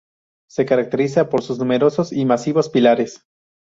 Se 0.49 0.65
caracteriza 0.65 1.29
por 1.29 1.43
sus 1.43 1.59
numerosos 1.59 2.11
y 2.11 2.25
masivos 2.25 2.69
pilares. 2.69 3.23